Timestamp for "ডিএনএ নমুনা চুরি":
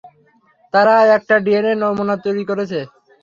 1.45-2.43